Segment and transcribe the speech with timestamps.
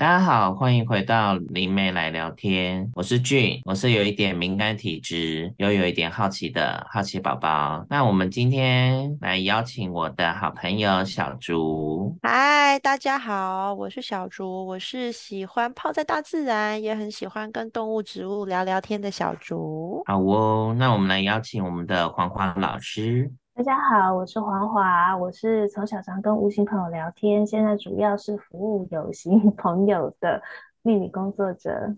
[0.00, 2.90] 大家好，欢迎回到灵媒来聊天。
[2.94, 7.84] 我是俊，我是有一点敏感体质，又有一点好奇的好奇宝宝。
[7.90, 12.16] 那我们今天来邀请我的好朋友小竹。
[12.22, 20.02] 嗨，大家好，我是小竹，我是喜欢泡在大自然，也很喜欢跟动物、植物聊聊天的小竹。
[20.06, 23.30] 好哦，那我们来邀请我们的黄黄老师。
[23.60, 30.42] 大家好，我是黄华，我是从小常跟无形朋友聊天，现在主要是服务有形朋友的
[30.80, 31.94] 命理工作者。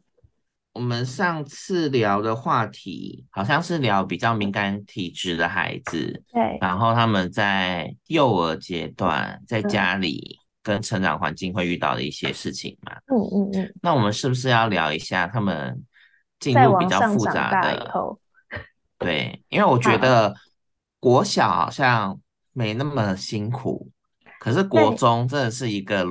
[0.72, 12.96] 我们上次聊的话题好像是聊比较敏感体质的孩子，对，然后他们在幼儿阶段在家里跟成长环境会遇到的一些事情嘛。
[13.06, 13.74] 嗯嗯嗯。
[13.80, 15.80] 那我们是不是要聊一下他们
[16.40, 17.92] 进入比较复杂的？
[18.98, 20.34] 对，因为我觉得。
[21.02, 22.16] 国小好像
[22.52, 23.88] 没那么辛苦，
[24.38, 26.06] 可是国中真的是一个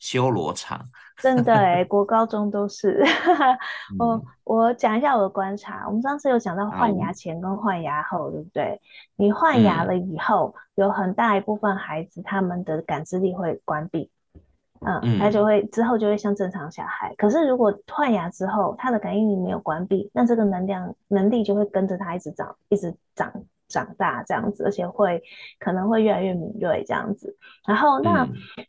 [0.00, 0.88] 修罗场。
[1.20, 3.04] 真的哎， 国高中都是。
[3.98, 8.80] 我我讲一下我的观察，我们上次有讲到换牙前跟换牙后，对不对？
[9.16, 14.10] 你换牙了以后，嗯，有很大一部分孩子他们的感知力会关闭，
[14.80, 17.14] 嗯，他就会之后就会像正常小孩。
[17.18, 23.30] 可是如果换牙之后，他的感应力没有关闭，那这个能量能力就会跟着他一直长，一直长。
[23.72, 25.22] 长大这样子，而且会
[25.58, 27.34] 可能会越来越敏锐这样子。
[27.66, 28.24] 然后那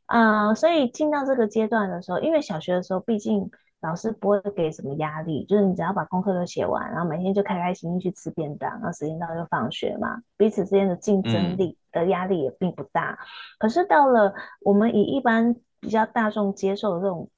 [0.05, 3.47] 啊、嗯呃，所以进到这个阶段的时候，因为小学的时候，毕竟
[3.81, 13.11] 老师不会给什么压力，就是你只要把功课都写完，然后每天就开开心心去吃便当，然后时间到就放学嘛，彼此之间的竞争力的压力也并不大。
[13.11, 13.17] 嗯、
[13.59, 17.29] 可是到了我们以一般比较大众接受的这种。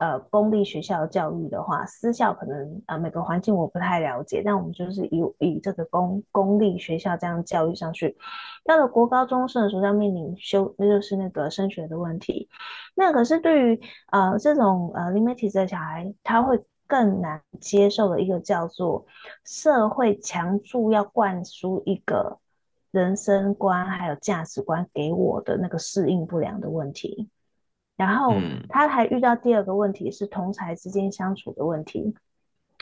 [0.00, 8.16] 呃，公立学校教育的话，私校可能呃每个环境我不太了解，但我们就是以以这个公公立学校这样教育上去，
[8.64, 12.48] 到了国高中生的时候要面临修，那就是那个升学的问题。
[12.94, 13.80] 那可是对于
[14.10, 19.04] 呃这种呃灵媒体质的小孩，他会更难接受的一个叫做
[19.44, 22.38] 社会强助要灌输一个
[22.92, 27.28] 人生观还有价值观给我的那个适应不良的问题。
[27.96, 28.34] 然后
[28.68, 32.14] 他还遇到第二个问题是同才之间相处的问题，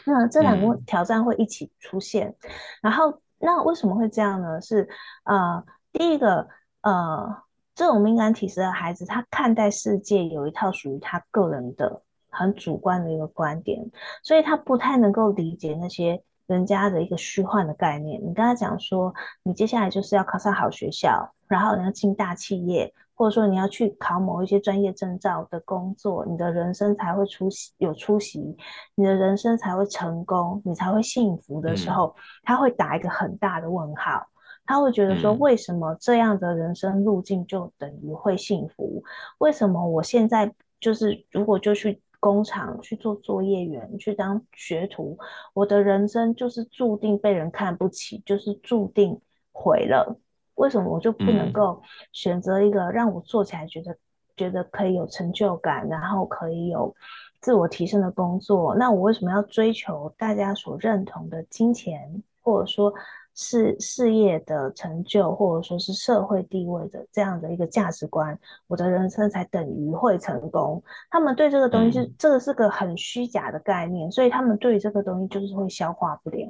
[0.05, 2.29] 那这两个挑战会一起出现。
[2.43, 2.51] 嗯、
[2.83, 4.61] 然后那为什么会这样呢？
[4.61, 4.89] 是
[5.23, 6.49] 呃，第一个
[6.81, 7.43] 呃，
[7.77, 13.89] 这种敏感体质的孩子，他看待世界有一套属于他个人的很主观的一个观点，
[14.25, 18.21] 所以他不太能够理解那些人家的一个虚幻的概念。
[18.21, 19.15] 你跟他讲说，
[19.45, 22.93] 你接下来就是要考上好学校，然后你要进大企业。
[23.15, 28.57] 或者说你要去考某一些专业证照的工作，你的人生才会出息，有出息，
[28.97, 34.27] 你的人生才会成功，你才会幸福的时候，嗯、他会打一个很大的问号。
[34.67, 39.03] 他会觉得说，为什么这样的人生路径就等于会幸福？
[39.05, 39.09] 嗯、
[39.39, 45.19] 为什么我现在就是如果就去工厂去做作业员，去当学徒，
[45.53, 49.21] 我的人生就是注定被人看不起，就是注定
[49.53, 50.19] 毁了。
[50.57, 51.83] 为什么我就不能够
[52.13, 53.99] 选择一个让我做起来觉得、嗯、
[54.37, 56.95] 觉得可以有成就感，然后可以有
[57.41, 58.75] 自我提升的工作？
[58.75, 62.93] 那我为什么要追求大家所认同的金钱，或者说
[63.35, 68.39] 事事业的成就，或者说是社会地位的这样的一个价值观？
[68.69, 70.81] 我的人生才等于会成功？
[71.11, 76.49] 他们对这个东西是、嗯、这个是个很虚假的概念，所以他们对于这个东西就是会消化不良。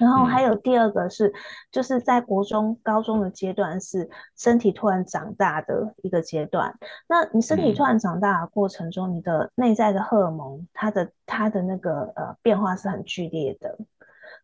[0.00, 1.32] 然后还有第二个是，嗯、
[1.70, 6.74] 就是在国中、高中的阶段是身体突然长大的一个阶段。
[7.06, 13.78] 那你身体突然长大的过程中，嗯、你的内在的荷尔蒙，它的它的那个呃变化是很剧烈的。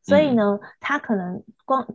[0.03, 1.87] 所以呢，他可能光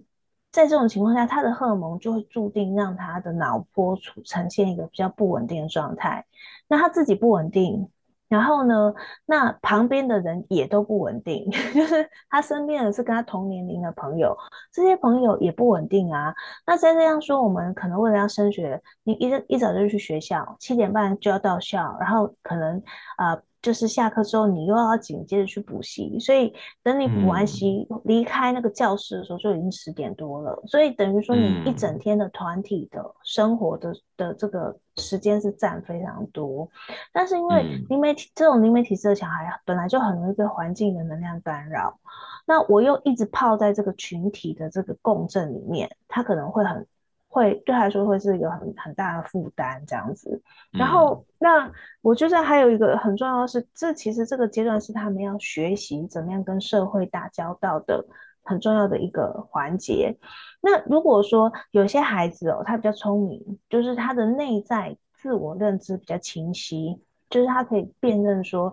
[0.52, 6.26] 在这种情况下，他的荷尔蒙就会注定让他的脑波处呈现一个比较不稳定的状态。
[6.68, 7.90] 那他自己不稳定。
[8.34, 8.92] 然后呢，
[9.28, 14.36] 那旁边的人也都不稳定， 就是他身边的是跟他同年龄的朋友，
[14.72, 16.34] 这些朋友也不稳定啊。
[16.66, 22.82] 那再这样说，我们可能为了要升学，你一一早就去学校，七点半就要到校，然后可能
[23.18, 23.40] 啊。
[23.64, 30.62] 就是下课之后，你又要紧接着去补习，所以等你补完习离开那个教室的时候，就已经十点多了。
[30.68, 36.70] 所以等于说，你一整天的团体的生活的的这个时间是占非常多。
[37.14, 41.98] 但是因为灵媒体这种灵媒体质的小孩本来就很容易被环境的能量干扰，
[42.46, 46.86] 那我又一直泡在这个群体的这个共振里面，他可能会很。
[47.34, 50.40] 会对他来说会是一个很很大的负担，这样子。
[50.72, 51.72] 然后，嗯、那
[52.02, 58.06] 我觉得还有一个很重要的是，这其实这个阶段是他们要学习怎么样跟社会打交道的
[58.44, 60.16] 很重要的一个环节。
[60.62, 67.02] 那如果说有些孩子哦，他比较聪明，就是他的内在自我认知比较清晰，
[67.32, 68.72] 就是他可以辨认说，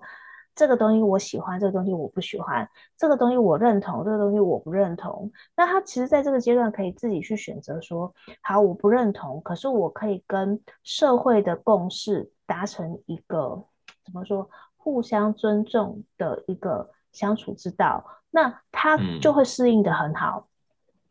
[0.60, 5.32] 这个东西我喜欢，这个东西我不喜欢，这个东西我认同，这个东西我不认同。
[5.56, 13.64] 那他其实在这个阶段可以自己去选择说，好，我不认同，可是我可以跟社会的共识达成一个
[14.04, 14.46] 怎么说，
[14.76, 20.46] 互相尊重的一个相处之道，那他就会适应的很好。
[20.46, 20.49] 嗯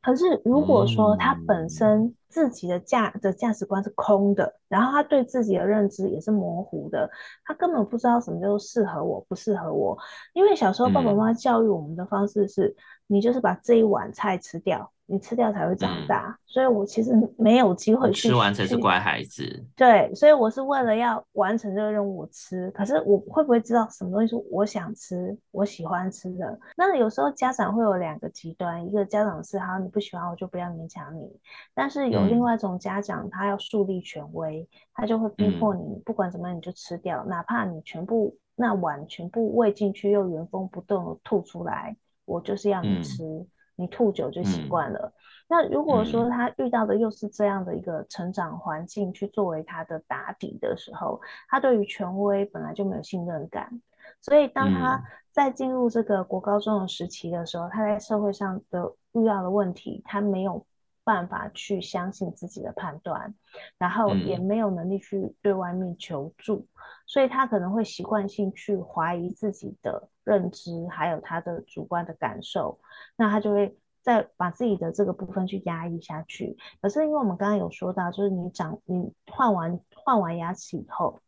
[0.01, 7.09] 可是，如果说他本身自己的价的价值观是空的，然后他对自己的认知也是模糊的，
[7.43, 9.97] 他根本不知道什么叫做适合我，不适合我。
[10.33, 12.73] 因为小时候爸爸妈妈教育我们的方式是，
[13.09, 14.89] 你就是把这一碗菜吃掉。
[15.11, 19.65] 你吃掉才会长大，嗯、所以我其实没有机会去吃完才是乖孩子。
[19.75, 26.59] 对，所以我是为了要完成这个任务我吃，可是我会不会知道什么东西是我想吃、我喜欢吃的？
[26.77, 31.27] 那有时候家长会有两个极端，一个家长是好，你不喜欢我就不要勉强你，
[31.73, 41.97] 但是有另外一种家长，他要树立权威，嗯、他就会逼迫你，不管怎么样你就吃掉，嗯、哪怕你全部那碗全部喂进去又原封不动的吐出来，
[42.29, 43.23] 我就是要你吃。
[43.23, 43.47] 嗯
[43.79, 44.99] 你吐酒就习惯了。
[45.05, 45.13] 嗯、
[45.47, 53.81] 那如果说他遇到的又是这样的一个成长环境，去作为他的打底的时候，他对于权威本来就没有信任感，
[54.19, 60.65] 所以当他在进入这个国高中的时期的时候，他在社会上的遇到的问题，他没有
[61.05, 63.33] 办法去相信自己的判断，
[63.77, 66.67] 然后也没有能力去对外面求助，
[67.09, 70.07] 所以他可能会习惯性去怀疑自己的。
[70.25, 72.79] 认知还有他的主观的感受，
[73.15, 76.55] 那他就会再把自己的这个部分去压抑下去。
[76.79, 81.19] 可是因为我们刚刚有说到，就是你长你换完换完牙齿以后，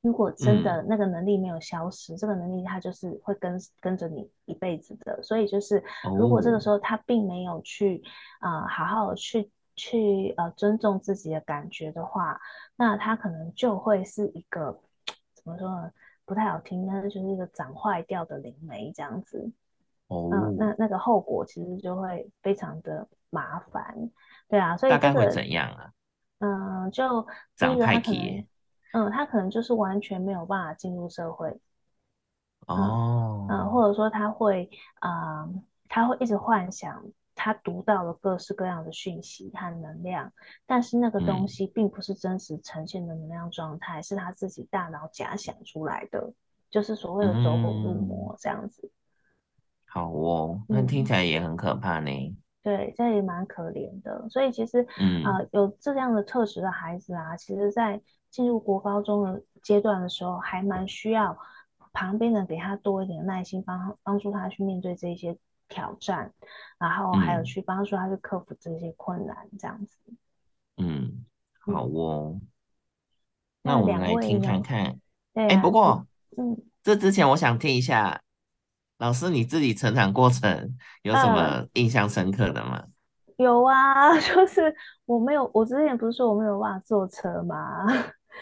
[0.00, 5.22] 如果真的那个能力没有消失，嗯、这个能力它就是会跟跟着你一辈子的。
[5.22, 5.84] 所以就是
[6.16, 8.02] 如果这个时候他并没有去
[8.38, 12.40] 啊、呃、好好去去呃尊重自己的感觉的话，
[12.74, 14.88] 那他可能就会是一个怎
[15.50, 15.90] 么说呢？
[16.24, 19.50] 不太好听，但是就是一个长坏掉的灵媒这样子。
[20.06, 24.10] 哦、嗯，那那个后果其实就会非常的麻烦，
[24.48, 25.92] 对啊，所以、这个、大概会怎样啊？
[26.38, 27.26] 嗯，就
[27.56, 28.46] 长太皮，
[28.92, 31.60] 嗯，他可能就是完全没有办法进入社会。
[32.66, 34.70] 哦，嗯，或者说他会
[35.00, 37.04] 啊、嗯，他会一直幻想。
[37.42, 40.30] 他读到了各式各样的讯息和能量，
[40.66, 46.34] 但是那个东西并不是真实呈现的能量状态，嗯、是他自己大脑假想出来的，
[46.68, 48.90] 就是所谓的走火入魔这样子。
[49.86, 52.10] 好哦，那听起来也很可怕呢。
[52.10, 54.28] 嗯、对，这也蛮可怜的。
[54.28, 61.38] 所以其实，嗯、呃，有这样的特质的孩子啊，其实在进入国高中的阶段的时候，还蛮需要
[61.94, 65.38] 旁边人给他多一点耐心，帮帮助他去面对这些。
[65.70, 66.30] 挑战，
[66.78, 69.98] 然后还有去帮助他去克服这些困难，这样子。
[70.76, 71.24] 嗯，
[71.60, 72.38] 好哦。
[72.38, 72.48] 嗯、
[73.62, 74.98] 那我们来听看看。
[75.34, 76.06] 哎、啊，不过，
[76.36, 78.20] 嗯，这之前我想听一下，
[78.98, 82.82] 老师你自己成长过程有什么印象深刻的吗？
[82.86, 82.92] 嗯、
[83.36, 84.74] 有啊， 就是
[85.04, 87.86] 我没有，我之前不是说我没有办法坐车吗？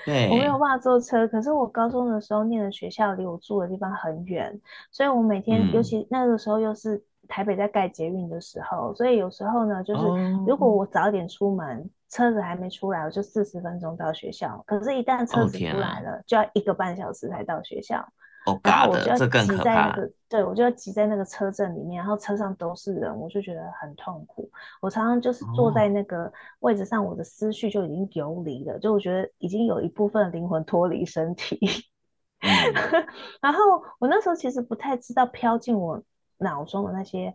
[0.07, 4.59] 对， 我没有办法坐车，可是我高中的时候念的学校离我住的地方很远，
[4.91, 7.05] 所以我每天，嗯、尤其那个时候又是。
[7.29, 10.03] 台北在盖捷运的时候，所以有时候呢，就是
[10.47, 14.63] 如果我早点出门，哦、车子还没出来，我就四十分钟到学校。
[14.67, 18.01] 可是，一旦车子出来了，哦、就要一个半小时才到学校。
[18.47, 24.51] 哦、然后我就要挤在那个，对，我就要挤在那个车阵里面，然后车上都是人，我就觉得很痛苦。
[24.81, 31.59] 我常常就是坐在那个位置上，我的思绪就已经游离了，哦、就我觉得已经有一部分灵魂脱离身体。
[32.41, 32.49] 嗯、
[33.43, 33.59] 然后
[33.99, 36.03] 我那时候其实不太知道飘进我。
[36.39, 37.35] 脑中的那些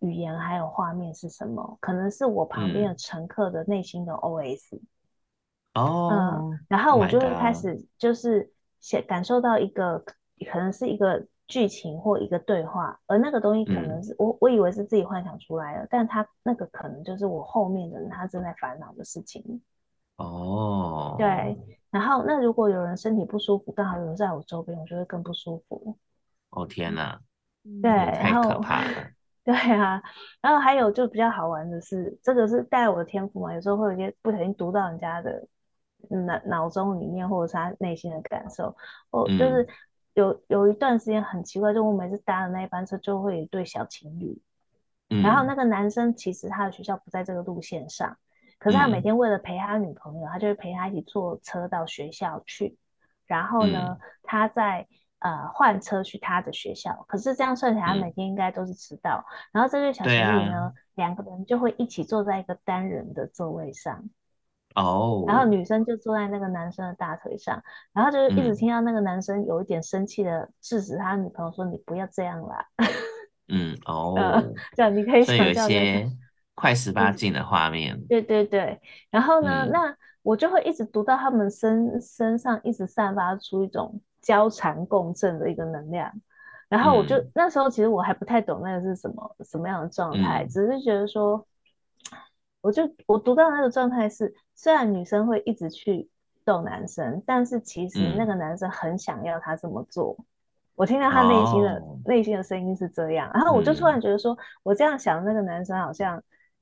[0.00, 1.76] 语言还有画面是什么？
[1.80, 4.80] 可能是我旁边的乘客的内心的 OS。
[5.74, 8.50] 哦，嗯，然后我就会开始就是
[8.90, 9.98] 感感受到一个
[10.50, 19.60] 可能是一个剧情或一个对话，而那个东西可能是、嗯、我我以为是自己幻想出来的，但他那个可能就是我后面的人他正在烦恼的事情。
[20.16, 21.56] 哦，对，
[21.90, 25.96] 然后那如果有人身体不舒服，刚好有人在我周边，我就会更不舒服。
[26.50, 27.20] 哦天哪！
[27.82, 28.60] 对，然后
[29.44, 30.02] 对啊，
[30.42, 35.46] 然后还有就比较好玩的是，这个是带我的天赋嘛，有时候会有一些不小心读到人家的
[36.08, 38.76] 脑脑中里面，或者是他内心的感受。
[39.10, 39.66] 哦，就是
[40.14, 44.38] 有有一段时间很奇怪，就我每次搭的那一班车，就会有一对小情侣，
[45.10, 48.16] 嗯、然后那个男生其实他的学校不在这个路线上，
[48.58, 52.76] 可是他每天为了陪他女朋友，他就会陪他一起坐车到学校去，
[53.26, 54.86] 然后呢，嗯、他在。
[55.20, 59.24] 呃，换车去他的学校，可是这样算起来，他每天应该都是迟到。
[59.26, 64.04] 嗯、然后这对小情侣呢，两、啊、个人就会一起坐在一个单人的座位上。
[64.74, 67.60] 哦，然后女生就坐在那个男生的大腿上，
[67.92, 72.64] 然后就一直听到那个男生有一点生气的制止他女朋友说：“你不要这样啦。
[73.48, 74.14] ”嗯，哦，
[74.76, 76.08] 这样你可以想象一些
[76.54, 77.98] 快十八禁的画面。
[78.06, 86.12] 对对对，然后呢，嗯、那我就会一直读到他们身身上一直散发出一种交缠共振的一个能量，
[86.68, 91.46] 然后我就、嗯、那时候其实我还不太懂那个是什么什么样的状态，嗯、只是觉得说。
[92.60, 96.10] 我就我读到那个状态是，虽然女生会一直去
[96.44, 100.16] 逗男生，但是其实那个男生很想要她这么做。
[100.18, 100.24] 嗯、
[100.74, 106.20] 我听到他内心的、哦、内心的声音是这样，然后我就突然觉得说，嗯、我这样想，那个男生好像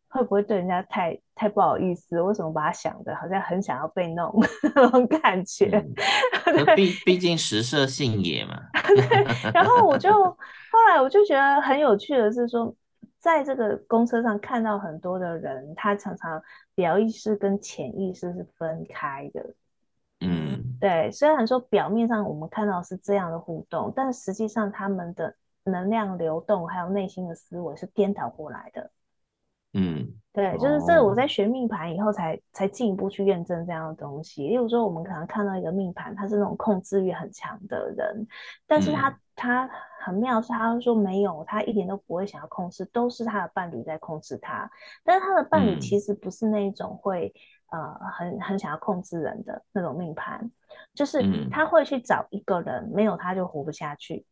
[0.08, 2.20] 会不会对人家太太不好意思？
[2.20, 4.32] 为什么把他想的好像很想要被弄
[4.74, 5.68] 那种感觉？
[6.76, 8.60] 毕、嗯、毕竟食色性也嘛。
[8.86, 12.74] 对，然后我就后来我就觉得很有趣的是说。
[13.18, 16.40] 在这个公车上看到很多的人，他常常
[16.76, 19.54] 表意识跟潜意识是分开的。
[20.20, 21.10] 嗯，对。
[21.10, 25.34] 虽然说表面上我们看到是这样的互动，但实际上他们的
[25.64, 28.88] 能量流动还有内心的思维是颠倒过来的。
[29.74, 34.46] 嗯，对，就是这我在学命盘以后才才进一步去验证这样的东西。
[34.48, 38.26] 例如说，我们可能看到一个命盘，他是那种控制欲很强的人，
[38.66, 39.70] 但是他、嗯、他。
[39.98, 44.70] 很妙是，他说没有，他一点都不会想要控制，都是他的伴侣在控制他。
[45.02, 47.34] 但是他的伴侣其实不是那种会、
[47.72, 50.48] 嗯、呃很很想要控制人的那种命盘，
[50.94, 51.20] 就是
[51.50, 54.24] 他会去找一个人，没有他就活不下去，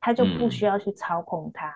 [0.00, 1.74] 他就不需要去操控他。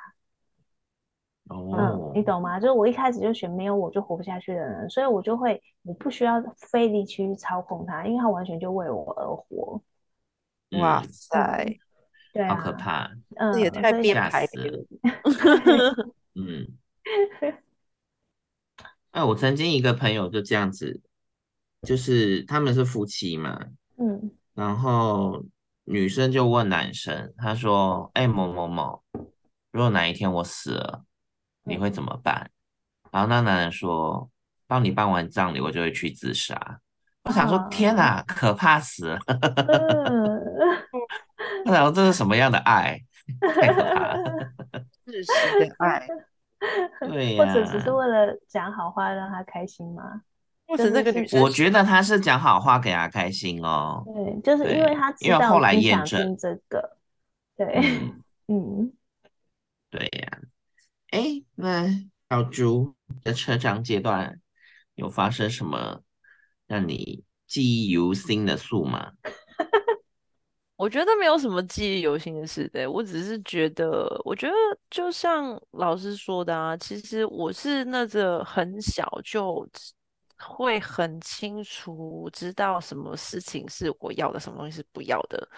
[1.48, 2.58] 哦、嗯嗯，你懂吗？
[2.58, 9.82] 就是我一开始就选没有我就活不下去的人，所以我就会我不需要费力去操控他，因为他完全就为我而活。
[10.80, 11.64] 哇塞！
[11.66, 11.78] 嗯
[12.34, 13.08] 对啊，好可怕！
[13.36, 14.84] 嗯，这也太变态了。
[16.34, 16.66] 嗯，
[19.12, 21.00] 哎，我曾经一个朋友就这样子，
[21.82, 23.56] 就是他们是夫妻嘛，
[23.98, 25.44] 嗯，然后
[25.84, 29.04] 女生就问男生，他说：“哎，某某某，
[29.70, 31.04] 如果哪一天我死了，
[31.64, 32.50] 你会怎么办？”
[33.04, 34.30] 嗯，然后那男人说
[34.66, 36.80] ：“帮你办完葬礼，我就会去自杀。”
[37.24, 39.18] 我想说：“天哪，可怕死了！”
[41.64, 43.00] 然后这是什么样的爱？
[43.40, 44.52] 太可怕了！
[45.06, 46.06] 自私的爱，
[47.00, 50.20] 对呀、啊，或者只是为了讲好话让他开心吗？
[50.66, 54.02] 或者那个女生，我觉得他是讲好话给他开心哦。
[54.06, 56.98] 对，就是因为他知道因为后来验证这个，
[57.56, 57.80] 对，
[58.48, 58.92] 嗯，嗯
[59.90, 60.38] 对呀、啊。
[61.14, 61.86] 哎，那
[62.28, 62.92] 小猪
[63.22, 64.40] 的成长阶段
[64.96, 66.02] 有发生什么
[66.66, 69.12] 让你记忆犹新的事吗？
[70.74, 74.54] 我觉得没有什么记忆犹新的事，对，我只是觉得，我觉得
[74.90, 79.64] 就像老师说的啊，其实我是那个很小就
[80.36, 85.48] 会很清楚知道什么事情是我要的，什么东西是不要的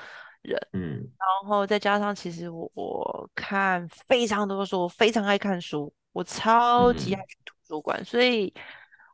[0.46, 8.52] 人，嗯，然后再加上其实我，我看非常多的书，我非常爱看书，我超级爱去图书馆，嗯，所以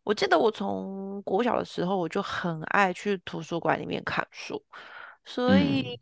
[0.04, 4.62] 我记得我从国小的时候我就很爱去图书馆里面看书。
[5.24, 5.98] 所以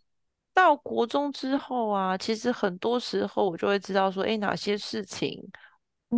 [0.55, 5.39] 到国中之后啊，其实很多时候我就会知道说，诶，哪些事情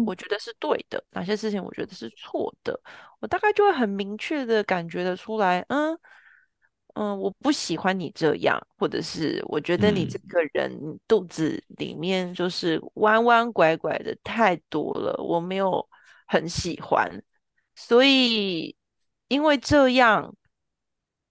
[0.06, 2.80] 我觉得是对的，哪些事情我觉得是错的，
[3.20, 5.98] 我大概就会很明确的感觉得出来，嗯
[6.94, 15.88] 嗯，我不喜欢你这样，或者是我觉得你这个人肚子里面就是弯弯拐拐的太多了，我没有
[16.26, 17.10] 很喜欢，
[17.74, 18.76] 所以
[19.28, 20.34] 因为这样。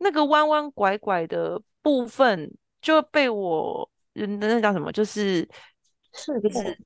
[0.03, 2.51] 那个弯弯拐拐的部分
[2.81, 4.91] 就被我，那，那叫什么？
[4.91, 5.47] 就是
[6.11, 6.79] 是是，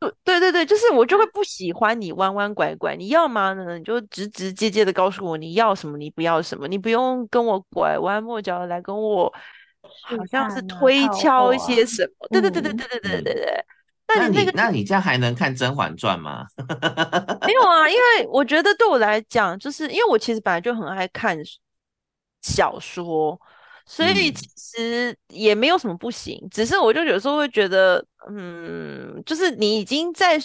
[0.00, 2.94] 对对对对，就是我就会不喜欢你弯弯拐拐。
[2.94, 3.76] 你要吗呢？
[3.78, 9.32] 你就直直接接的告诉我你要什么，你不要什么，你不用跟我拐弯抹角的来跟我，
[10.04, 12.28] 好像是推敲一些什么。
[12.30, 13.64] 对对对对对对对对对。
[14.08, 16.46] 那你那个，那你这样还能看《甄嬛传》吗？
[17.46, 21.36] 没有啊，因为我觉得对我来讲，就是因为我其实本来就很爱看。
[22.40, 23.38] 小说，
[23.90, 30.38] 所以其实也没有什么不行，嗯、只是我就有时候会觉得，嗯，就是你已经在，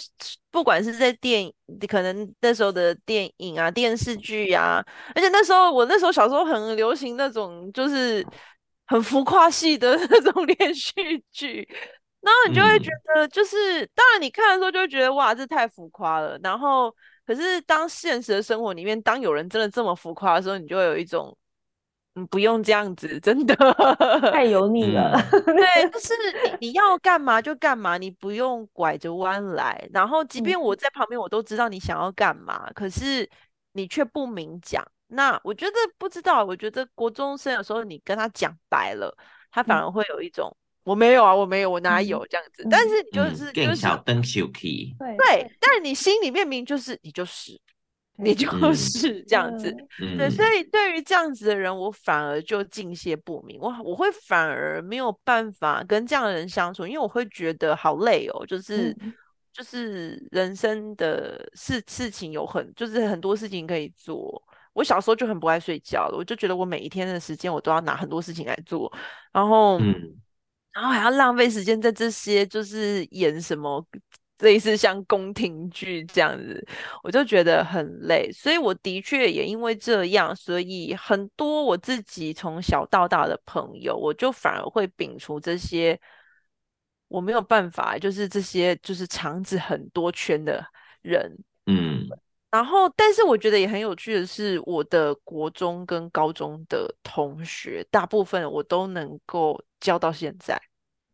[0.50, 1.52] 不管是在电，
[1.86, 4.82] 可能那时候的电影啊、电视剧啊，
[5.14, 8.26] 而且那时候我那时候小时候很流行那种就是
[8.86, 11.68] 很浮夸系的 那种连续剧，
[12.22, 16.90] 然后你就会觉得，就是、嗯、当然你看的时候就会觉得哇，这太浮夸了，然后
[17.26, 21.36] 可是当现实的生活里面，当有人真的这么浮夸的时候，你就会有一种。
[22.16, 23.56] 嗯，不用这样子，真的
[24.32, 25.20] 太 油腻了。
[25.30, 26.12] 对，就是
[26.60, 29.88] 你你要干嘛就干嘛，你不用拐着弯来。
[29.92, 33.28] 然后，即便我在旁边，我都知道你想要干嘛，嗯、可是
[33.72, 34.84] 你却不明讲。
[35.08, 39.12] 那我觉得不知道，我觉得国中生有时候你跟他讲白了，
[39.50, 42.62] 他反而会有一种、嗯、我没有啊，我没有，我哪有这样子。
[42.62, 47.60] 嗯、但是你就是、嗯、就是小灯小 key，对对，但是你心里面明明就是你就是。
[48.22, 59.12] 你就是这样子，嗯、对，所以对于这样子的人，我反而就敬谢不明，我我会反而没有办法跟这样的人相处，因为我会觉得好累哦，就是、嗯、
[59.52, 64.40] 就是人生的事事情有很，就是很多事情可以做。
[64.74, 68.92] 我小时候就很不爱睡觉了，我就觉得我每一天的时间我都要拿很多事情来做，
[69.32, 69.92] 然后，嗯、
[70.72, 73.84] 然后还要浪费时间在这些，就是演什么。
[74.40, 76.66] 类似像宫廷剧这样子，
[77.04, 85.98] 我就觉得很累，所以我的确也因为这样，所以很多我自己从小到大的朋友，我就反而会摒除这些，
[87.06, 90.66] 我没有办法，就是这些就是肠子很多圈的
[91.00, 91.32] 人，
[91.66, 92.08] 嗯，
[92.50, 100.60] 然后但是我觉得也很有趣的是，我的国中跟高中的同学，大部分我都能够交到现在，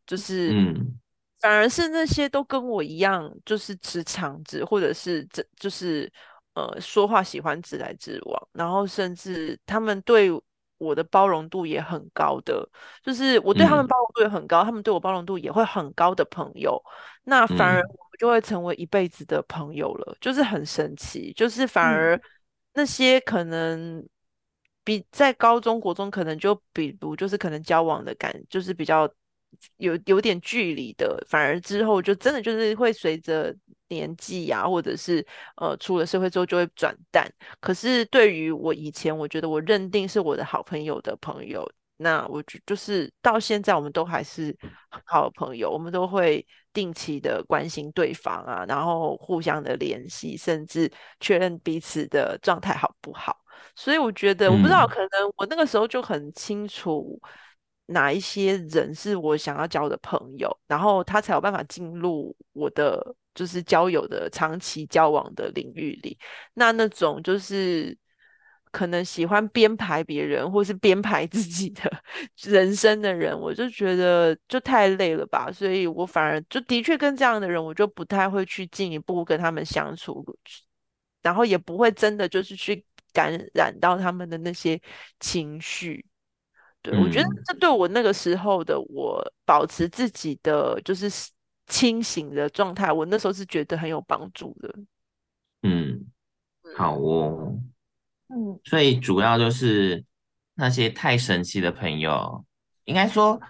[0.06, 0.96] 就是嗯。
[1.40, 6.12] 反而是那些都跟我一样，就是直肠子，或者是这就是
[6.52, 10.30] 呃说话喜欢直来直往，然后甚至他们对
[10.76, 12.68] 我的包容度也很高的，
[13.02, 16.78] 就是我对他们包容度也很高，嗯、他们对我包容度也会很高的朋友，
[17.24, 22.20] 那反而我们就会成为一辈子的朋友了，嗯、就是很神奇，就是反而
[22.74, 24.06] 那些可能
[24.84, 29.10] 比在高中国中可能就比如就是可能交往的感，就是比较。
[29.76, 33.54] 有有点距离的，反而之后就真的就是会随着
[33.88, 35.24] 年纪呀、啊，或者是
[35.56, 37.30] 呃出了社会之后就会转淡。
[37.60, 44.56] 可是对于我以前，我觉得我认定是我的好朋友的朋友，那我就就是到现在我们都还是
[44.90, 53.36] 很好的朋友，我们都会定期的关心对方啊，然后互相的联系，甚至确认彼此的状态好不好。
[53.74, 57.20] 所以我觉得，我不知道，可能我那个时候就很清楚。
[57.90, 66.16] 哪一些人是我想要交的朋友，然后他才有办法进入我的就是交友的长期交往的领域里。
[66.54, 67.96] 那那种就是
[68.70, 71.90] 可能喜欢编排别人或是编排自己的
[72.36, 75.50] 人生的人，我就觉得就太累了吧。
[75.50, 80.24] 所以我反而就的确跟这样的人，我就不太会去进一步跟他们相处，
[81.22, 84.80] 然后也不会真的就是去感染到他们的那些
[85.18, 86.04] 情绪。
[86.82, 91.10] 对，我觉得这对我那个时候的我保持自己的就是
[91.66, 94.74] 清醒的状态，我那时候是觉得很有帮助的。
[95.62, 96.06] 嗯，
[96.76, 97.58] 好哦。
[98.28, 100.04] 嗯，所以主要就是
[100.54, 102.44] 那些太神奇的朋友，
[102.84, 103.40] 应该说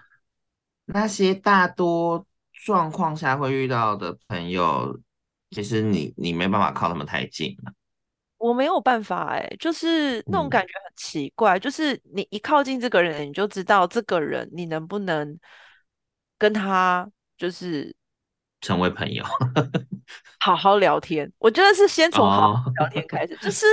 [0.85, 4.99] 那些大多状况下会遇到的朋友，
[5.51, 7.71] 其实你你没办法靠他们太近了。
[8.41, 15.39] 我没有办法哎、欸，就是那种感觉很奇怪，嗯、就是你一靠近这个人，你就知道这个人你能不能
[16.37, 17.95] 跟他就是
[18.61, 19.23] 成为朋友，
[20.41, 21.31] 好好聊天。
[21.37, 23.65] 我觉得是先从好好聊天开始，哦、就是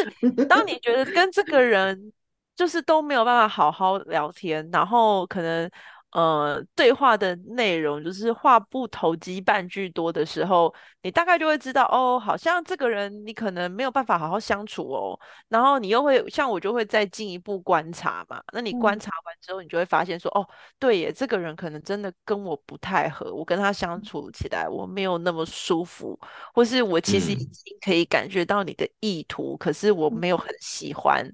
[0.46, 2.12] 当你觉得跟这个人
[2.54, 5.70] 就是都没有办法好好聊天，然后可能。
[6.12, 15.20] 呃，对话的内容就是话不投机半句多的时候，你大概就会知道哦，好像这个人你可能没有办法好好相处哦。
[15.48, 18.42] 然后你又会像我就会再进一步观察嘛。
[18.54, 26.18] 那你观察完之后，你就会发现说，嗯、哦，对耶，这个人可能真的跟我不太合，我跟他相处起来我没有那么舒服，
[26.54, 31.30] 或是我其实已经可以感觉到你的意图，嗯、可是我没有很喜欢。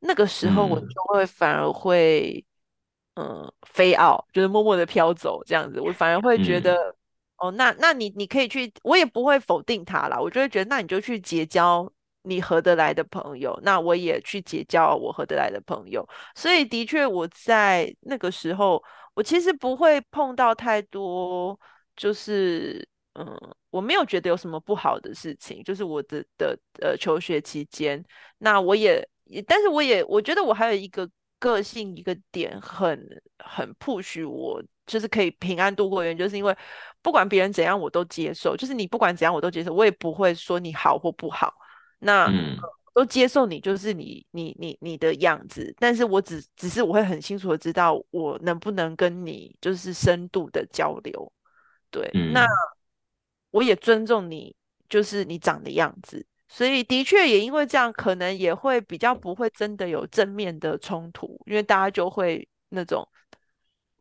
[0.00, 2.44] 那个时候我就会反而会。
[3.14, 6.94] 嗯，飞傲就是默默的飘走这样子，我反而会觉得，嗯、
[7.36, 11.86] 哦，那那你你可以去，我也不会否定他啦，我就会觉得，那你就去结交
[12.22, 16.08] 你合得来的朋友，那我也去结交我合得来的朋友。
[16.34, 21.60] 所以的确，我在那个时候，我其实不会碰到太多，
[21.94, 28.02] 就是嗯，我没有觉得有什么不好的事情，就是我的的呃求学期间，
[28.38, 29.06] 那我也，
[29.46, 31.06] 但是我也我觉得我还有一个。
[31.42, 32.96] 个性一个点很
[33.40, 36.56] 很 push 我，就是可以平安度过原因，就是因为
[37.02, 41.52] 不管别人怎样我都接受，就是你不管怎样我都接受，我也不会说你好或不好，
[41.98, 42.56] 那、嗯、
[42.94, 51.32] 都接受你就是你你你你的样子，但是我只只是我会很清楚的知道我能不能跟你就是深度的交流，
[51.90, 52.46] 对，嗯、那
[53.50, 54.54] 我也尊重你，
[54.88, 56.24] 就是你长的样子。
[56.54, 63.08] 所以的确也因为这样，可能也会比较不会真的有正面的冲突，因为大家就会那种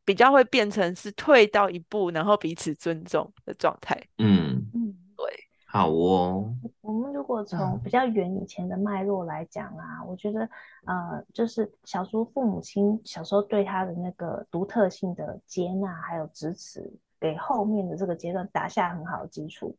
[0.03, 3.97] 比较会变成是退到一步，然后彼此尊重的状态。
[4.17, 5.25] 嗯嗯，对，
[5.65, 6.53] 好哦。
[6.81, 10.41] 我们如果从比较远以前的脉络来讲啊，嗯、我觉得
[10.85, 19.73] 呃，就是小叔父母亲小时候对他的那个独特性的接纳还有支持，给后面的这个阶段打下很好的基础。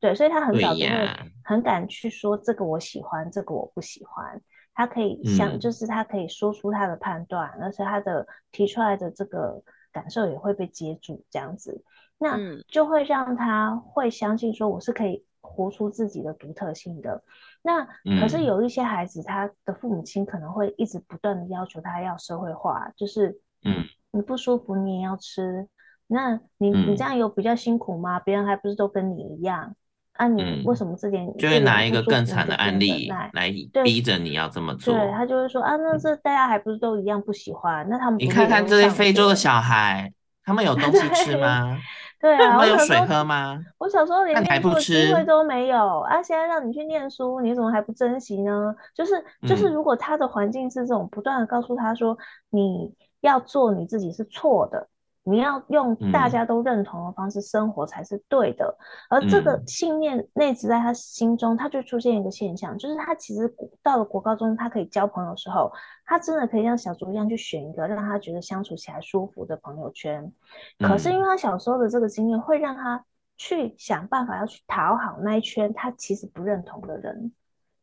[0.00, 1.08] 对，所以他很早就会
[1.44, 4.40] 很敢去说这个我喜欢，这个我不喜欢。
[4.76, 11.84] 他可以想，嗯、就是他可以说出他的判断，而且他的提出来的这个感受也会被接住，这样子，
[12.18, 17.22] 那就会让他会相信说我是可以活出自己的独特性的。
[17.62, 17.86] 那
[18.20, 25.68] 可是有一些孩子，他的父母亲可能会一直不断的要求他要社会化，就是嗯，你不舒服你也要吃，
[26.08, 28.18] 那你你这样有比较辛苦吗？
[28.18, 29.76] 别人还不是都跟你一样？
[30.14, 33.52] 啊，你为什么这点就会拿一个更惨的案例来
[33.84, 34.94] 逼着你要这么做？
[34.94, 37.84] 对，他就会说啊，那这大家还不是都一样不喜欢？
[37.88, 40.12] 那他们你看看这些非洲的小孩，
[40.44, 41.76] 他们有东西吃吗？
[42.20, 43.60] 对啊，他们有水喝吗？
[43.76, 48.74] 我小时候连念书的机会都没有啊，现在让你去念书，你怎么还不珍惜呢？
[48.94, 49.12] 就是
[49.48, 52.16] 就是，如果他的环境是这种不断的告诉他说，
[52.50, 54.88] 你要做你自己是错的。
[55.26, 58.76] 你要用大家都认同的方式生活才是对的，
[59.10, 65.72] 嗯、而这个信念内置在他心中，他就出现一个现象，就是他其实到了国高中，他可以交朋友的时候，
[66.04, 70.30] 他真的可以像小竹一样去选一个让他觉得相处起来舒服的朋友圈。
[70.78, 73.02] 可是因为他小时候的这个经验，会让他
[73.36, 77.32] 去想办法要去讨好那一圈他其实不认同的人。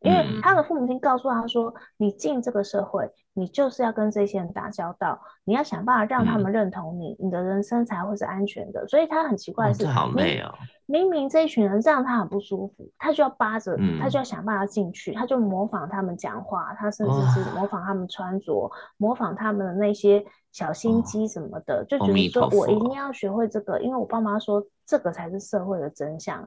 [0.02, 10.52] 因为他的父母亲告诉他说：“你进这个社会，你就是要跟这些人打交道，你要想办法让他们认同你，你的人生才会是安全的。”所以他很奇怪的是，好累哦。
[10.86, 20.26] 明明这一群人让他很不舒服，他就要扒着，他就要想办法进去，他就模仿他们讲话，他甚至是模仿他们穿着，模仿他们的那些。
[20.52, 24.62] 小心机什么的，就觉得说我一定要学会这个，因为我爸妈说
[24.92, 26.46] 这个才是社会的真相，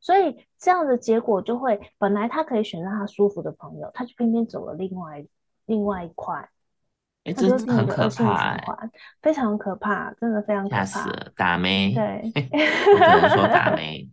[0.00, 5.24] 所以这样的结果就会，本来他可以选择他舒服的朋友，他就偏偏走了另外
[5.64, 6.34] 另外一块，
[7.24, 8.58] 哎、欸，这是很可怕，
[9.22, 11.94] 非常可怕，真的非常可怕，吓死了，打咩？
[11.94, 12.30] 对，
[12.92, 14.06] 我只能说打咩，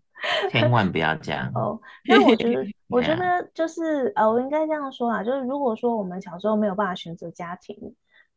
[0.49, 1.77] 千万不要这样哦。
[2.05, 7.93] 那我觉得， 我觉得就是呃，我应该这样说啊，就是如果说我们小时候没有办法选择家庭。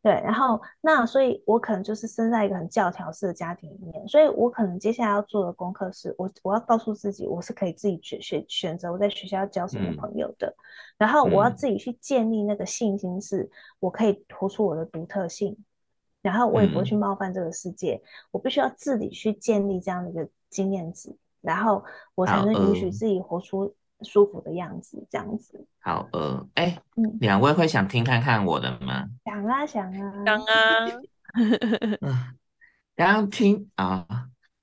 [0.07, 10.55] 对，然后那所以，我可能就是生在一个很教条式的家庭里面，所以我可能接下来要做的功课是，我我要告诉自己，我是可以自己选选选择我在学校要交什么朋友的，嗯、
[10.99, 15.57] 然后我要自己去建立那个信心，是我可以活出我的独特性，
[16.23, 21.83] 然后我也不会去冒犯这个世界，嗯、我必须要自己去建立这样的一个经验值，然后
[22.15, 23.75] 我才能允许自己活出。
[24.03, 25.67] 舒服的样子，这样子。
[25.81, 29.07] 好呃，哎、欸，嗯，两位会想听看看我的吗？
[29.25, 30.47] 想啊，想啊，想啊。
[32.01, 32.35] 嗯，
[32.95, 34.07] 刚刚听啊，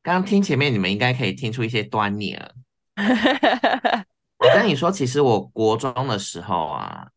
[0.01, 2.53] 刚刚听前面，你们应该可以听出一些端倪了。
[4.37, 7.07] 我跟你说，其实我国中的时候啊，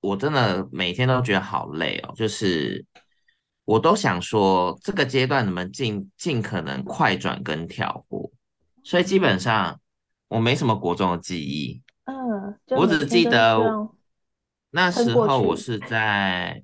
[0.00, 2.84] 我真的每天都觉得好累哦，就是
[3.64, 8.30] 我都想说，这个阶段你们尽尽可能快转跟跳过，
[8.82, 9.78] 所以基本上。
[10.28, 13.60] 我没什么国中的记忆，嗯，我只记得
[14.70, 16.60] 那时候我是在，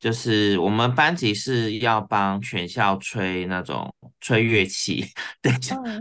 [0.00, 5.04] 就是我们班级是要帮全校吹那种吹乐器，
[5.42, 5.52] 对，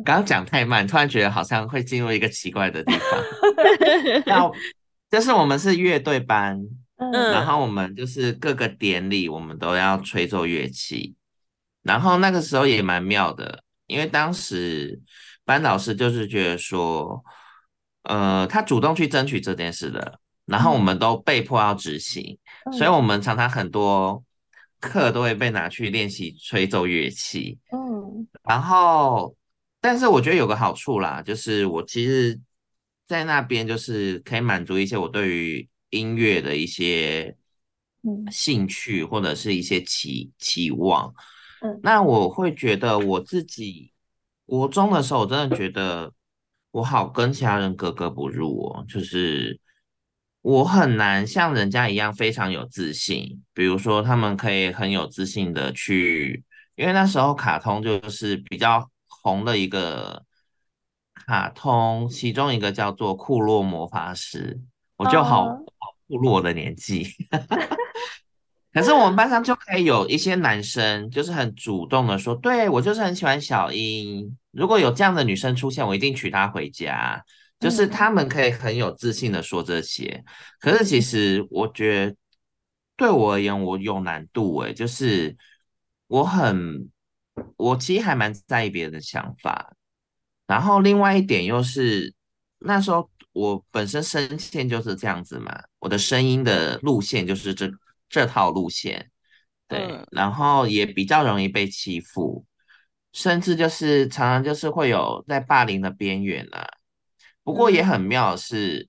[0.06, 4.49] 刚刚讲太慢，突然觉得好像会进入一个奇怪的地方， 要
[5.12, 6.58] 就是我们是乐队班，
[6.95, 11.13] 嗯，然后我们就是各个典礼我们都要吹奏乐器，
[11.82, 15.02] 然后那个时候也蛮妙的，因为当时。
[15.45, 17.21] 班导师就是觉得说，
[18.03, 24.23] 呃，他主动去争取这件事的，然后我们都被迫要执行，嗯、所以我们常常很多
[24.79, 27.60] 课都会被拿去练习吹奏乐器。
[27.73, 29.36] 嗯，然后，
[29.82, 32.39] 但是我觉得有个好处啦，就是我其实，
[33.06, 37.36] 在那边就是可以满足一些我对于音乐的一些
[38.32, 41.13] 兴趣或者是一些期期望。
[41.62, 43.91] 嗯，那我会觉得我自己。
[44.45, 46.12] 国中的时候，我真的觉得
[46.71, 49.60] 我好跟其他人格格不入哦，就是
[50.41, 53.43] 我很难像人家一样非常有自信。
[53.53, 56.43] 比如说，他们可以很有自信的去，
[56.75, 60.23] 因为那时候卡通就是比较红的一个
[61.13, 64.60] 卡通，其中一个叫做《库洛魔法师》，
[64.97, 65.58] 我就好好
[66.08, 67.08] 部落的年纪。
[68.73, 77.23] 可是我们班上就可以有一些男生，就是很主动的说，对，我就是很喜欢小英，如果有这样的女生出现，我一定娶她回家。
[77.59, 80.21] 就是他们可以很有自信的说这些。
[80.59, 82.15] 可是其实我觉得
[82.97, 85.33] 对我而言，我有难度诶，就是
[86.07, 86.89] 我很，
[87.55, 89.71] 我其实还蛮在意别人的想法。
[90.45, 92.13] 然后另外一点又是
[92.59, 97.71] 那时候我本身声线就是这样子嘛，我的声音的路线就是这
[98.13, 99.10] 这套路线，
[99.67, 102.45] 对，嗯、然后也比较容易被欺负，
[103.12, 106.63] 甚至就是常常就是会有在霸凌的边缘啊。
[107.43, 108.88] 不过也很妙的是，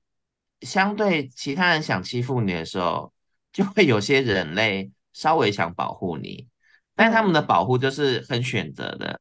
[0.61, 3.11] 嗯、相对其他人想欺负你的时候，
[3.51, 6.47] 就会有些人类稍微想保护你，
[6.95, 9.19] 但他们的保护就是很选择的。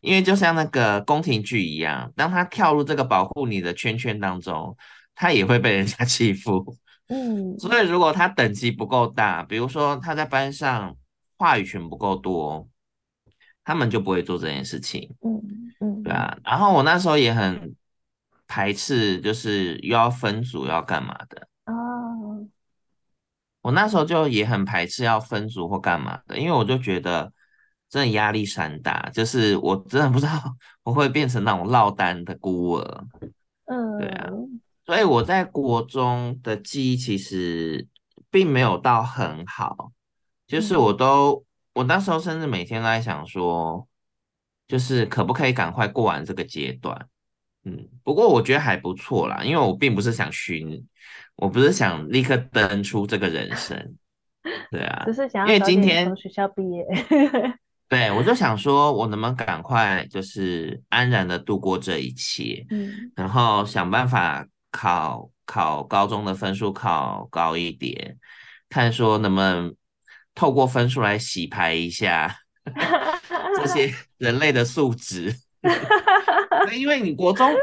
[0.00, 4.74] 因为就像那个宫廷剧一样，当他跳入这个保护你的圈圈当中，
[5.14, 6.76] 他也会被人家 欺负。
[7.08, 10.96] 嗯，所以如果他等级不够大，比如说他在班上
[11.36, 12.68] 话语权不够多，
[13.64, 15.14] 他们就不会做这件事情。
[15.20, 15.42] 嗯
[15.80, 16.36] 嗯，对啊。
[16.44, 17.74] 然后我那时候也很
[18.46, 21.48] 排斥，就是又要分组要干嘛的。
[21.66, 22.46] 哦，
[23.62, 27.32] 我那时候就也很排斥要分组或干嘛的，因为我就觉得。
[27.90, 30.32] 真的压力山大，就是我真的不知道
[30.82, 33.04] 我会变成那种落单的孤儿。
[33.66, 34.28] 嗯，对啊，
[34.84, 37.86] 所以我在国中的记忆其实
[38.30, 39.92] 并没有到很好，
[40.46, 43.86] 就是我都我那时候甚至每天都在想说，
[44.68, 47.08] 就是可不可以赶快过完这个阶段。
[47.64, 50.86] 嗯，不过我觉得还不错啦，因为我并不是想寻，
[51.36, 53.96] 我不是想立刻登出这个人生。
[54.70, 56.84] 对啊，只是想要早点从学校毕业。
[57.88, 68.18] 对，我就想说，我能不能赶快就是安然的度过这一切，嗯，然后想办法考考高中的分数考高一点，
[68.68, 69.72] 看说能不能
[70.34, 72.34] 透过分数来洗牌一下
[73.56, 75.32] 这些人类的素质，
[76.76, 77.54] 因为你国中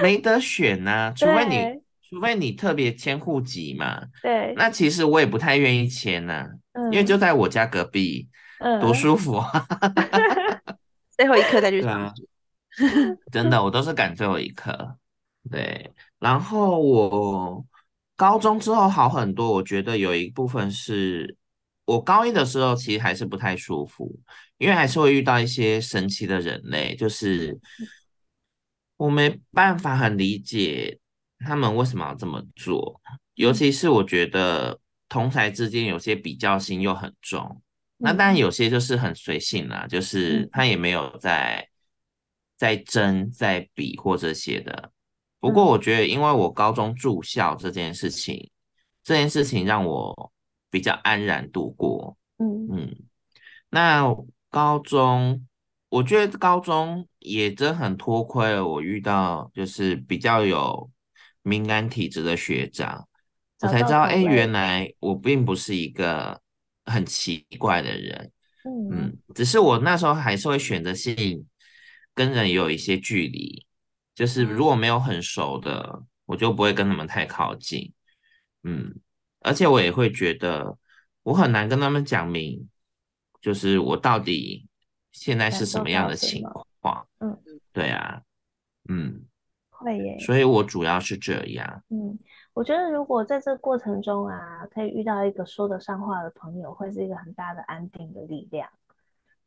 [0.00, 8.28] 没得选呐、啊，除非你除非你特别迁户籍嘛，对，那其实我也不太愿意迁呐、啊，嗯、因为就在我家隔壁。
[8.78, 9.50] 多舒服啊！
[11.16, 12.12] 最后一刻再去上、啊，
[13.32, 14.98] 真的，我都是赶最后一刻。
[15.48, 17.64] 对，然后我
[18.16, 21.36] 高中之后好很多，我觉得有一部分是
[21.86, 24.14] 我高一的时候其实还是不太舒服，
[24.58, 27.58] 因为还是会遇到一些神奇的人类，就是
[28.96, 30.98] 我没办法很理解
[31.38, 33.00] 他们为什么要这么做，
[33.34, 37.62] 尤其是我觉得同侪之间有些比较心又很重。
[37.96, 41.66] 那当然有些就是很随性啦，就是他也没有在
[42.56, 44.92] 在争在比或这些的。
[45.40, 48.50] 不过我觉得，因为我高中住校这件事情，
[49.02, 50.32] 这件事情让我
[50.70, 52.16] 比较安然度过。
[52.38, 52.96] 嗯嗯。
[53.70, 54.14] 那
[54.48, 55.46] 高中，
[55.88, 60.90] 我觉得高中也真很多亏了，我遇到就是比较有
[61.42, 63.08] 敏感体质的学长，
[63.62, 66.40] 我才知道，哎，原来我并不是一个。
[66.86, 68.32] 很奇怪的人，
[68.64, 71.46] 嗯，嗯，只是我那时候还是会选择性
[72.14, 73.64] 跟人有一些距离，
[74.20, 77.90] 就是如果没有很熟的，我就不会跟他们太靠近，
[78.64, 78.94] 嗯，
[79.40, 80.76] 而且我也会觉得
[81.22, 82.68] 我很难跟他们讲明，
[83.40, 84.68] 就是我到底
[85.10, 86.42] 现在是什么样的情
[86.82, 87.34] 况，嗯，
[87.72, 88.20] 对啊，
[88.90, 89.24] 嗯，
[89.70, 92.18] 会耶，所以我主要是这样，嗯。
[92.52, 98.68] 我觉得，如果在这个过程中啊，可以遇到一个说得上话的朋友，会是一个很大的安定的力量。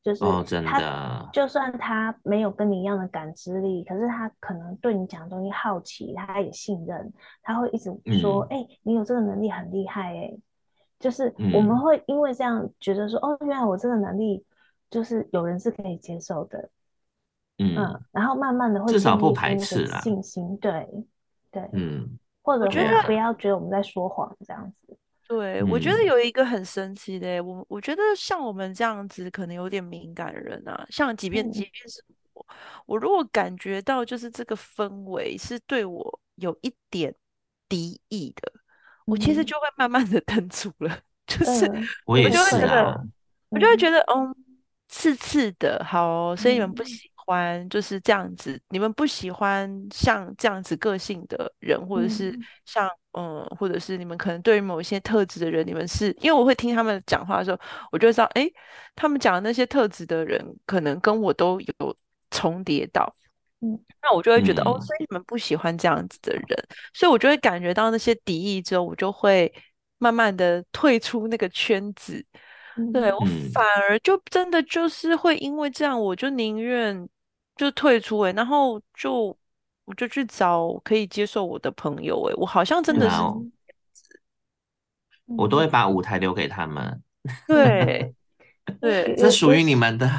[0.03, 7.11] 就是他，哦、真的，就算他没有跟你一样的感知力，可是他可能对你讲的东西好奇，他也信任，
[7.41, 7.89] 他会一直
[8.19, 10.37] 说：“哎、嗯欸，你有这个能力很厉害。”哎，
[10.99, 14.45] 就是我们会因为这样觉得说：“嗯、哦，原来我这个能力
[14.89, 16.69] 就是有人是可以接受的。
[17.59, 20.87] 嗯”嗯，然后慢慢的会至少不排斥啦，信心，对
[21.49, 22.19] 对，嗯。
[22.45, 24.92] 或者觉得不要觉得我们在说谎这样子。
[25.27, 32.55] 对，嗯、我觉得有一个很神奇的，我我觉得像我们这样子可能有点敏感的人啊，像即便即便是我，嗯、
[32.85, 37.13] 我如果感觉到就是这个氛围是对我有一点
[37.67, 38.59] 敌意的，嗯、
[39.05, 41.71] 我其实就会慢慢的淡出了， 就是
[42.05, 42.95] 我也是啊，
[43.49, 44.35] 我就会觉得嗯，
[44.89, 47.09] 刺刺的，好，所以你们不行。
[47.25, 57.59] 欢就是这样子，你们不喜欢像这样子个性的人，或者是像嗯，嗯，或者是你们可能对于某一些特质的人，你们是因为我会听他们讲话的时候，
[57.91, 58.49] 我就会知道，哎，
[58.95, 61.97] 他们讲的那些特质的人，可能跟我都有
[62.31, 63.15] 重叠到，
[63.61, 66.43] 嗯，那我就会觉得，嗯、哦，所以你们不喜欢这样子的人，
[66.93, 69.53] 所以我就会感觉到那些敌意之后，我就会
[69.97, 72.25] 慢慢的退出那个圈子。
[72.91, 73.19] 对，我。
[73.53, 77.07] 反而就真的就是会因为这样，我就宁愿
[77.55, 79.35] 就退出哎、欸，然后就
[79.85, 83.15] 我就去找可以接受我的朋友哎、欸，我好像真的是，
[85.37, 87.01] 我都会把舞台留给他们。
[87.47, 88.13] 对
[88.81, 90.09] 对，这属于你们的，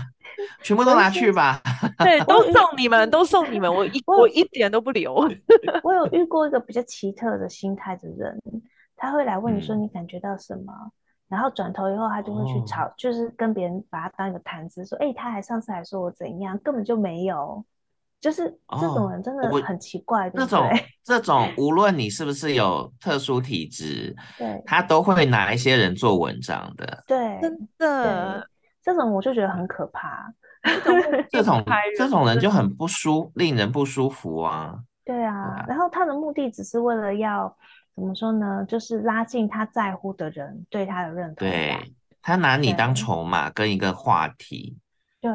[0.63, 1.61] 全部都拿去吧。
[1.99, 5.15] 对，都 送你们，都送你们，我一我，一点都不留。
[5.83, 8.39] 我有遇过一个比较奇特的心态的人，
[8.97, 10.93] 他会来问你说你感觉到什么，嗯、
[11.29, 17.65] 然后转头以后他就会去吵，哦、就是跟别人把他当一个谈资，说，哎、欸，他还上次还说我怎样，根本就没有。
[18.21, 18.45] 就是
[18.81, 20.67] 这种人真的很奇怪，这种
[21.03, 27.05] 这种无论你是不是有特殊体质， 对，他都会拿一些人做文章的。
[27.07, 28.49] 对，真的，
[28.83, 30.33] 这种我就觉得很可怕。
[31.29, 31.63] 这种
[31.99, 34.75] 这种人就很不舒，令人不舒服啊。
[35.05, 37.55] 对啊，然后他的目的只是为了要
[37.95, 38.65] 怎么说呢？
[38.67, 41.49] 就是拉近他在乎的人对他的认同。
[41.49, 41.77] 对，
[42.21, 44.79] 他拿你当筹码跟一个话题。
[45.21, 45.31] 对。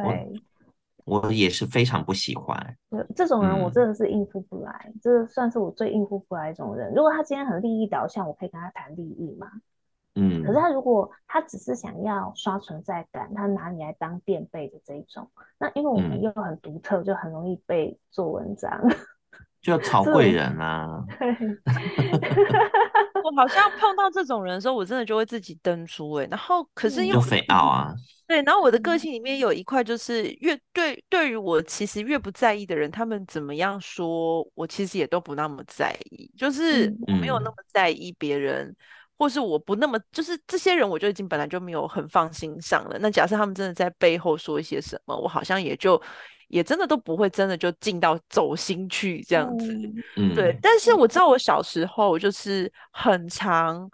[1.05, 2.55] 我也是非常不喜欢，
[2.91, 6.93] 对这种人，我真的是应付不来，嗯、这算是我最应付不来一种人。
[6.93, 9.47] 如果他今天很利益导向，我可以跟他谈利益嘛。
[10.13, 18.79] 嗯，可是他如果他只是想要刷存在感，他拿你来当垫背的这一种，那因为我们又很独特，嗯、就很容易被做文章。
[19.61, 21.03] 就曹贵人啊！
[23.21, 26.29] 我好像碰到这种人的时候，我真的就会自己登出哎、欸。
[26.31, 27.93] 然后可是因为肥傲啊，
[28.25, 38.75] 对，然后我的个性里面有一块就是越对对于我其实越不在意的人，他们怎么样说我其实也都不那么在意，就是我没有那么在意别人，嗯、
[39.17, 42.97] 或是我不那么就是这些人，我就已经本来就没有很放心上了。
[42.99, 46.01] 那假设他们真的在背后说一些什么，我好像也就。
[46.49, 49.71] 也真的都不会真的就进到走心去这样子，
[50.17, 50.57] 嗯，对。
[50.61, 53.89] 但是我知道我小时候就是很长，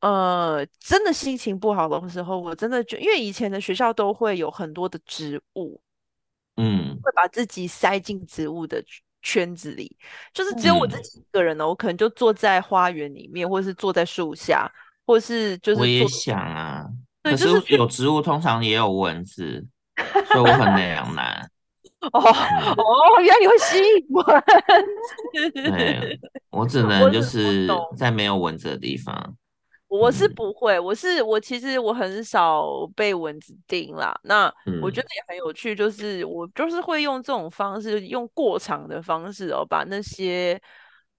[0.00, 5.80] 呃，真的心情不好的时候，我真的就因为以前的学校都会有很多的植物，
[6.56, 8.82] 嗯，会把自己塞进植物的
[9.20, 9.96] 圈子里，
[10.32, 14.70] 就是只有我自己一个人呢，我可能就坐在花园里面，或者是坐在树下，
[15.04, 15.80] 或是就是。
[15.80, 16.86] 我也想啊，
[17.24, 19.66] 可是有植物通常也有蚊子，
[20.28, 21.35] 所以我很两难。
[22.12, 24.24] 哦哦，原来你会吸引蚊
[25.32, 25.50] 子。
[25.70, 27.66] 对，我只能就是
[27.96, 29.34] 在没有蚊子的地方。
[29.88, 32.66] 我是不会，我是我其实我很少
[32.96, 34.18] 被蚊子叮啦。
[34.24, 40.60] 那我觉得也很有趣，就是我就是会用这种方式，用过场的方式哦，把那些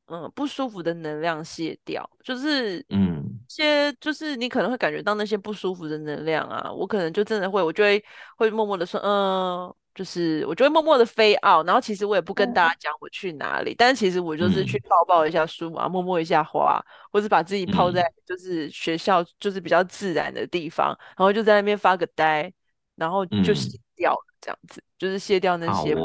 [0.07, 2.07] 嗯不舒服的能量卸掉。
[2.21, 8.03] 就是嗯，些就是你可能会感觉到那些不舒服的能量啊，我可能就真的会，我就会
[8.35, 9.73] 会默默的说嗯。
[9.97, 16.79] 就是我就会默默的飞奥，然后其实我也不跟大家讲我去哪里，嗯、但是其实我就是去抱抱一下书嘛，摸摸一下花，
[17.11, 22.53] 或者把自己泡在就是学校就是比较自然的地方，嗯、然后就在那边发个呆，
[22.95, 26.01] 然后就卸掉了这样子，嗯、就是卸掉那些的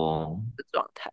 [0.72, 1.12] 状态。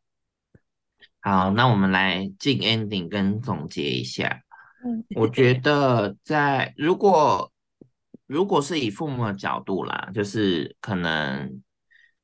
[1.19, 4.41] 好，那我们来进 ending 跟总结一下。
[4.85, 7.51] 嗯，我 觉得在如果
[8.25, 11.61] 如果是以父母的角度啦，就是可能。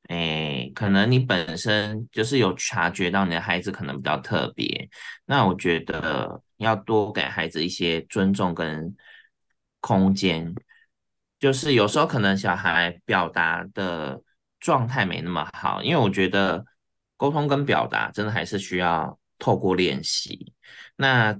[0.08, 4.88] 哎，可能你本身就是有察觉到你的孩子可能比较特别，
[5.24, 8.94] 那我觉得要多给孩子一些尊重跟
[9.80, 10.54] 空间。
[11.38, 14.22] 就是有时候可能小孩表达的
[14.58, 16.64] 状态没那么好，因为我觉得
[17.16, 20.54] 沟通跟表达真的还是需要透过练习。
[20.96, 21.38] 那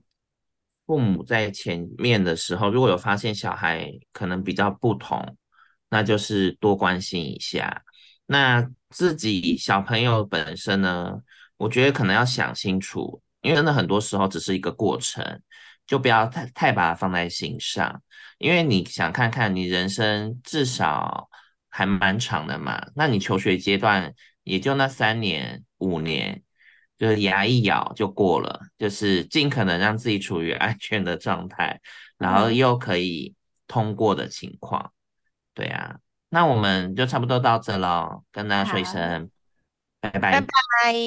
[0.87, 5.37] 父母在前面的时候，如果有发现小孩可能比较不同，
[5.89, 7.83] 那就是多关心一下。
[8.27, 11.13] 那自己小朋友本身呢，
[11.57, 15.41] 我觉得可能要想清楚，因为真的很多时候只是一个过程，
[15.87, 18.03] 就不要太太把它放在心上。
[18.39, 21.29] 因为你想看看，你人生至少
[21.69, 24.13] 还蛮长的嘛，那你求学阶段
[24.43, 26.43] 也就那三年五年，
[26.99, 31.81] 就是牙一咬就过了，就是尽可能让自己处于 安全的状态，
[32.19, 33.35] 然后又可以
[33.67, 34.93] 通过的情况，
[35.55, 35.97] 对啊。
[36.29, 39.31] 那我们就差不多到这了，跟大家说一声，
[40.01, 40.47] 拜拜，拜拜，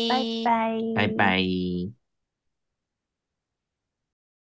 [0.07, 1.98] 拜拜，拜拜。